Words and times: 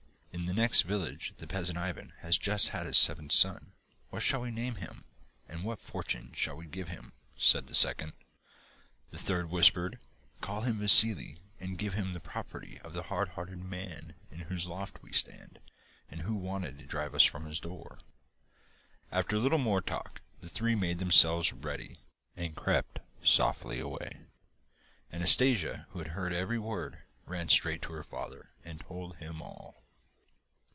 'In 0.33 0.57
the 0.57 0.61
next 0.63 0.81
village 0.81 1.33
the 1.37 1.47
peasant 1.47 1.77
Ivan 1.77 2.13
has 2.19 2.37
just 2.37 2.69
had 2.69 2.85
his 2.85 2.97
seventh 2.97 3.31
son. 3.31 3.73
What 4.09 4.21
shall 4.21 4.41
we 4.41 4.49
name 4.51 4.75
him, 4.75 5.05
and 5.47 5.63
what 5.63 5.79
fortune 5.79 6.31
shall 6.33 6.55
we 6.55 6.65
give 6.65 6.89
him?' 6.89 7.13
said 7.37 7.67
the 7.67 7.75
second. 7.75 8.13
The 9.11 9.17
third 9.17 9.49
whispered, 9.49 9.99
'Call 10.41 10.61
him 10.61 10.79
Vassili, 10.79 11.37
and 11.59 11.77
give 11.77 11.93
him 11.93 12.07
all 12.09 12.13
the 12.13 12.19
property 12.19 12.79
of 12.79 12.93
the 12.93 13.03
hard 13.03 13.29
hearted 13.29 13.63
man 13.63 14.15
in 14.31 14.41
whose 14.41 14.67
loft 14.67 15.01
we 15.01 15.13
stand, 15.13 15.59
and 16.09 16.21
who 16.21 16.35
wanted 16.35 16.79
to 16.79 16.85
drive 16.85 17.13
us 17.15 17.23
from 17.23 17.45
his 17.45 17.59
door.' 17.59 17.99
After 19.11 19.35
a 19.37 19.39
little 19.39 19.59
more 19.59 19.81
talk 19.81 20.21
the 20.41 20.49
three 20.49 20.75
made 20.75 20.99
themselves 20.99 21.53
ready 21.53 21.99
and 22.35 22.57
crept 22.57 22.99
softly 23.23 23.79
away. 23.79 24.21
Anastasia, 25.13 25.87
who 25.91 25.99
had 25.99 26.09
heard 26.09 26.33
every 26.33 26.59
word, 26.59 27.03
ran 27.25 27.47
straight 27.47 27.81
to 27.83 27.93
her 27.93 28.03
father, 28.03 28.49
and 28.65 28.81
told 28.81 29.15
him 29.17 29.41
all. 29.41 29.77